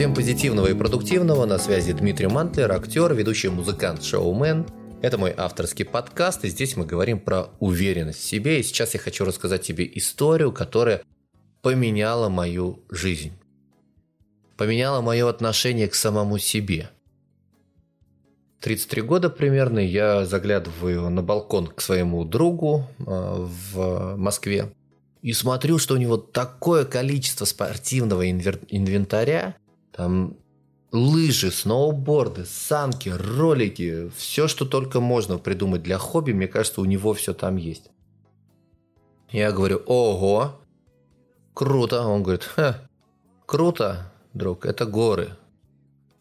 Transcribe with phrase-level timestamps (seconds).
[0.00, 1.44] Всем позитивного и продуктивного.
[1.44, 4.64] На связи Дмитрий Мантлер, актер, ведущий музыкант, шоумен.
[5.02, 8.58] Это мой авторский подкаст, и здесь мы говорим про уверенность в себе.
[8.58, 11.02] И сейчас я хочу рассказать тебе историю, которая
[11.60, 13.32] поменяла мою жизнь.
[14.56, 16.88] Поменяла мое отношение к самому себе.
[18.60, 24.72] 33 года примерно я заглядываю на балкон к своему другу а, в Москве
[25.22, 29.56] и смотрю, что у него такое количество спортивного инвентаря,
[30.00, 30.38] там
[30.92, 37.12] лыжи, сноуборды, санки, ролики, все, что только можно придумать для хобби, мне кажется, у него
[37.12, 37.90] все там есть.
[39.30, 40.58] Я говорю, ого,
[41.52, 42.06] круто.
[42.06, 42.88] Он говорит, Ха,
[43.44, 45.36] круто, друг, это горы.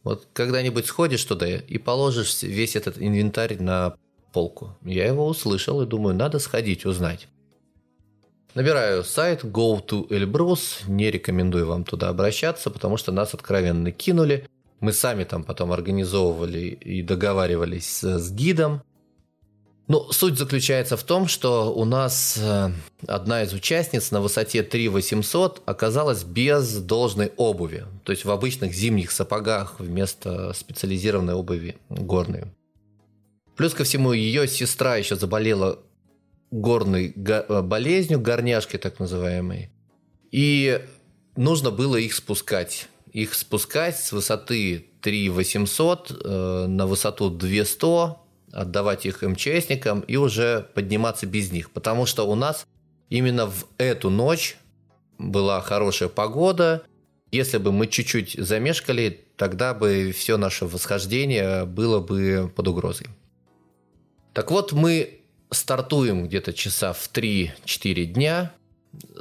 [0.04, 3.96] Вот когда-нибудь сходишь туда и положишь весь этот инвентарь на
[4.34, 4.78] полку.
[4.84, 7.30] Я его услышал и думаю, надо сходить, узнать.
[8.55, 14.47] Набираю сайт go to Elbrus, не рекомендую вам туда обращаться, потому что нас откровенно кинули.
[14.80, 18.81] Мы сами там потом организовывали и договаривались с гидом.
[19.88, 22.72] Ну, суть заключается в том, что у нас э,
[23.08, 29.09] одна из участниц на высоте 3800 оказалась без должной обуви, то есть в обычных зимних
[29.09, 32.45] сапогах вместо специализированной обуви горной.
[33.56, 35.80] Плюс ко всему, ее сестра еще заболела
[36.52, 39.69] горной э, болезнью, горняшкой так называемой.
[40.31, 40.81] И
[41.36, 42.88] нужно было их спускать.
[43.11, 48.16] Их спускать с высоты 3800 э, на высоту 200,
[48.52, 51.72] отдавать их МЧСникам и уже подниматься без них.
[51.72, 52.66] Потому что у нас
[53.09, 54.58] именно в эту ночь
[55.17, 56.84] была хорошая погода.
[57.31, 63.08] Если бы мы чуть-чуть замешкали, тогда бы все наше восхождение было бы под угрозой.
[64.34, 65.19] Так вот, мы
[65.52, 68.53] Стартуем где-то часа в 3-4 дня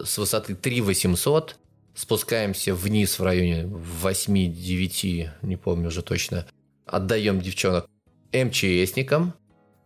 [0.05, 1.57] с высоты 3800.
[1.95, 3.63] Спускаемся вниз в районе
[4.03, 6.47] 8-9, не помню уже точно.
[6.87, 7.89] Отдаем девчонок
[8.33, 9.35] МЧСникам.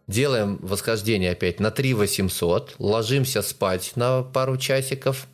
[0.09, 2.75] Делаем восхождение опять на 3800.
[2.79, 5.27] Ложимся спать на пару часиков.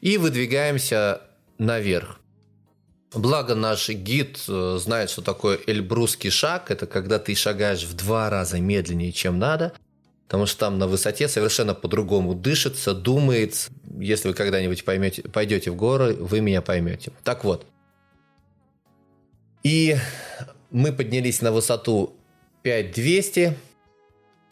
[0.00, 1.20] И выдвигаемся
[1.58, 2.20] наверх.
[3.12, 6.70] Благо наш гид э, знает, что такое эльбрусский шаг.
[6.70, 9.72] Это когда ты шагаешь в два раза медленнее, чем надо.
[10.26, 13.70] Потому что там на высоте совершенно по-другому дышится, думается.
[13.98, 17.12] Если вы когда-нибудь поймете, пойдете в горы, вы меня поймете.
[17.22, 17.66] Так вот.
[19.62, 19.96] И
[20.70, 22.14] мы поднялись на высоту
[22.62, 23.56] 5200.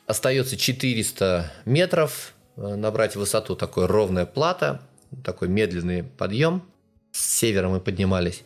[0.06, 2.34] Остается 400 метров.
[2.56, 4.82] Набрать высоту такой ровная плата.
[5.24, 6.62] Такой медленный подъем.
[7.12, 8.44] С севера мы поднимались.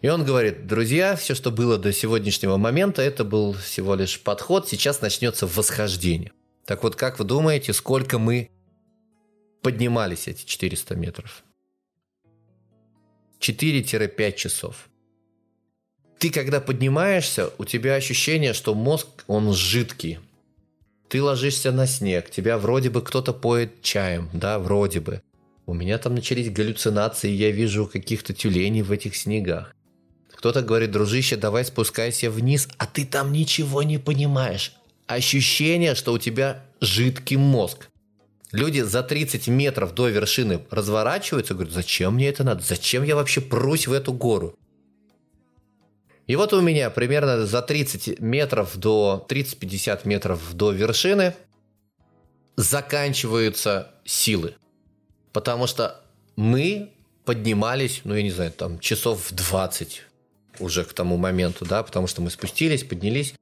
[0.00, 4.68] И он говорит, друзья, все, что было до сегодняшнего момента, это был всего лишь подход,
[4.68, 6.30] сейчас начнется восхождение.
[6.68, 8.50] Так вот, как вы думаете, сколько мы
[9.62, 11.42] поднимались эти 400 метров?
[13.40, 14.90] 4-5 часов.
[16.18, 20.18] Ты когда поднимаешься, у тебя ощущение, что мозг, он жидкий.
[21.08, 25.22] Ты ложишься на снег, тебя вроде бы кто-то поет чаем, да, вроде бы.
[25.64, 29.74] У меня там начались галлюцинации, я вижу каких-то тюленей в этих снегах.
[30.34, 34.74] Кто-то говорит, дружище, давай спускайся вниз, а ты там ничего не понимаешь
[35.08, 37.88] ощущение, что у тебя жидкий мозг.
[38.52, 42.62] Люди за 30 метров до вершины разворачиваются и говорят, зачем мне это надо?
[42.62, 44.54] Зачем я вообще прусь в эту гору?
[46.26, 51.34] И вот у меня примерно за 30 метров до 30-50 метров до вершины
[52.56, 54.54] заканчиваются силы.
[55.32, 56.02] Потому что
[56.36, 56.90] мы
[57.24, 60.02] поднимались, ну я не знаю, там часов в 20
[60.58, 63.34] уже к тому моменту, да, потому что мы спустились, поднялись.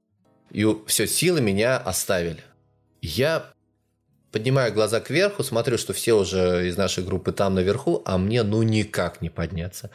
[0.50, 2.42] И все, силы меня оставили.
[3.00, 3.52] Я
[4.32, 8.62] поднимаю глаза кверху, смотрю, что все уже из нашей группы там наверху, а мне ну
[8.62, 9.90] никак не подняться.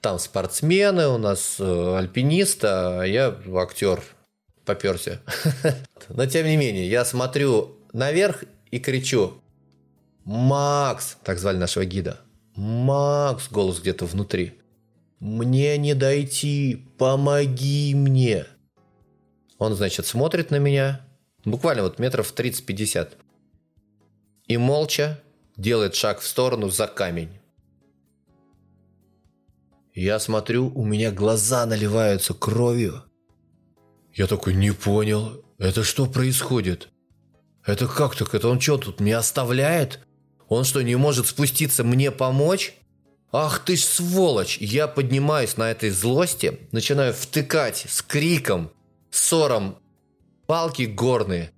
[0.00, 4.02] Там спортсмены, у нас э, альпинисты, а я актер
[4.64, 5.20] поперся.
[6.08, 9.40] Но тем не менее, я смотрю наверх и кричу
[10.24, 12.18] «Макс!» Так звали нашего гида.
[12.56, 14.58] «Макс!» Голос где-то внутри.
[15.20, 16.84] «Мне не дойти!
[16.98, 18.46] Помоги мне!»
[19.58, 21.06] Он, значит, смотрит на меня,
[21.44, 23.12] буквально вот метров 30-50,
[24.48, 25.20] и молча
[25.56, 27.38] делает шаг в сторону за камень.
[29.94, 33.02] Я смотрю, у меня глаза наливаются кровью.
[34.12, 36.90] Я такой, не понял, это что происходит?
[37.64, 38.34] Это как так?
[38.34, 40.00] Это он что, тут меня оставляет?
[40.48, 42.74] Он что, не может спуститься мне помочь?
[43.32, 44.58] Ах ты ж сволочь!
[44.58, 48.70] Я поднимаюсь на этой злости, начинаю втыкать с криком
[49.16, 49.78] ссором
[50.46, 51.50] палки горные.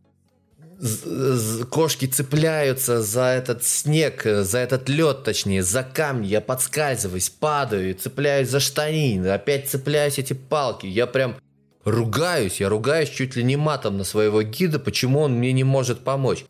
[1.70, 6.26] кошки цепляются за этот снег, за этот лед, точнее, за камни.
[6.26, 10.86] Я подскальзываюсь, падаю, цепляюсь за штанины, опять цепляюсь эти палки.
[10.86, 11.36] Я прям
[11.84, 16.04] ругаюсь, я ругаюсь чуть ли не матом на своего гида, почему он мне не может
[16.04, 16.44] помочь.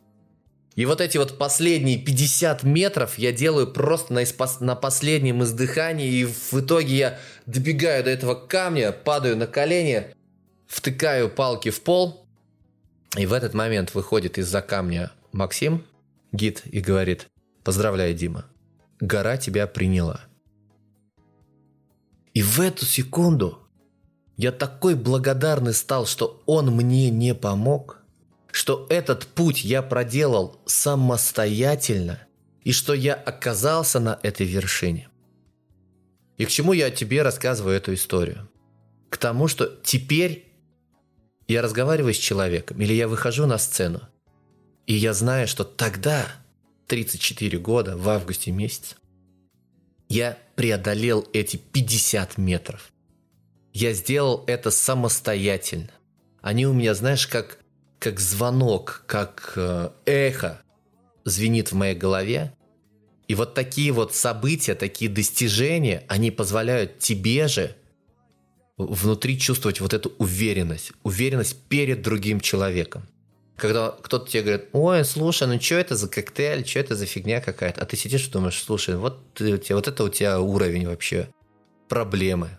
[0.75, 4.61] И вот эти вот последние 50 метров я делаю просто на, испос...
[4.61, 10.13] на последнем издыхании, и в итоге я добегаю до этого камня, падаю на колени,
[10.69, 12.25] втыкаю палки в пол,
[13.17, 15.85] и в этот момент выходит из-за камня Максим,
[16.31, 17.27] гид, и говорит,
[17.63, 18.45] поздравляю, Дима,
[19.01, 20.21] гора тебя приняла.
[22.33, 23.59] И в эту секунду
[24.37, 27.97] я такой благодарный стал, что он мне не помог,
[28.51, 32.19] что этот путь я проделал самостоятельно,
[32.63, 35.09] и что я оказался на этой вершине.
[36.37, 38.47] И к чему я тебе рассказываю эту историю?
[39.09, 40.48] К тому, что теперь
[41.53, 44.01] я разговариваю с человеком, или я выхожу на сцену,
[44.85, 46.27] и я знаю, что тогда,
[46.87, 48.95] 34 года, в августе месяце,
[50.09, 52.91] я преодолел эти 50 метров.
[53.73, 55.91] Я сделал это самостоятельно.
[56.41, 57.59] Они у меня, знаешь, как,
[57.99, 60.61] как звонок, как э, эхо
[61.25, 62.53] звенит в моей голове.
[63.27, 67.75] И вот такие вот события, такие достижения, они позволяют тебе же
[68.79, 73.03] внутри чувствовать вот эту уверенность, уверенность перед другим человеком.
[73.57, 77.41] Когда кто-то тебе говорит, ой, слушай, ну что это за коктейль, что это за фигня
[77.41, 80.87] какая-то, а ты сидишь и думаешь, слушай, вот, у тебя, вот это у тебя уровень
[80.87, 81.27] вообще,
[81.89, 82.57] проблемы.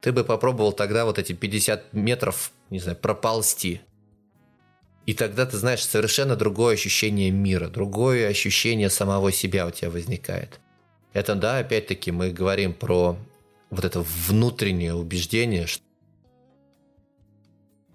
[0.00, 3.80] Ты бы попробовал тогда вот эти 50 метров, не знаю, проползти.
[5.06, 10.58] И тогда ты знаешь совершенно другое ощущение мира, другое ощущение самого себя у тебя возникает.
[11.12, 13.16] Это, да, опять-таки мы говорим про
[13.74, 15.66] вот это внутреннее убеждение.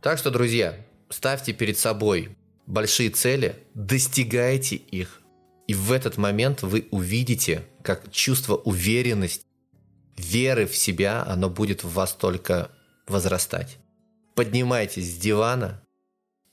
[0.01, 0.75] Так что, друзья,
[1.09, 5.21] ставьте перед собой большие цели, достигайте их.
[5.67, 9.45] И в этот момент вы увидите, как чувство уверенности,
[10.17, 12.71] веры в себя, оно будет в вас только
[13.07, 13.77] возрастать.
[14.35, 15.81] Поднимайтесь с дивана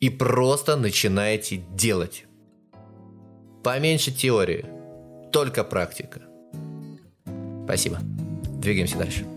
[0.00, 2.24] и просто начинайте делать.
[3.62, 4.66] Поменьше теории,
[5.32, 6.22] только практика.
[7.64, 8.00] Спасибо.
[8.66, 9.35] Двигаемся дальше.